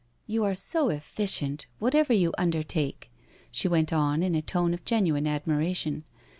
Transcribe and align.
'* 0.17 0.25
You 0.35 0.43
are 0.45 0.55
so 0.55 0.89
efficient 0.89 1.67
whatever 1.77 2.11
you 2.11 2.33
undertake," 2.35 3.11
she 3.51 3.67
went 3.67 3.93
on 3.93 4.23
in 4.23 4.33
a 4.33 4.41
tone 4.41 4.73
of 4.73 4.83
genuine 4.83 5.27
admiration. 5.27 6.05